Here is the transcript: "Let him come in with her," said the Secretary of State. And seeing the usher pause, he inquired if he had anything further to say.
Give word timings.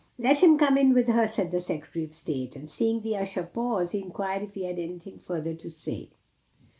"Let 0.17 0.41
him 0.41 0.57
come 0.57 0.79
in 0.79 0.95
with 0.95 1.07
her," 1.09 1.27
said 1.27 1.51
the 1.51 1.59
Secretary 1.59 2.03
of 2.05 2.13
State. 2.15 2.55
And 2.55 2.71
seeing 2.71 3.01
the 3.01 3.15
usher 3.17 3.43
pause, 3.43 3.91
he 3.91 4.01
inquired 4.01 4.41
if 4.41 4.55
he 4.55 4.63
had 4.63 4.79
anything 4.79 5.19
further 5.19 5.53
to 5.53 5.69
say. 5.69 6.09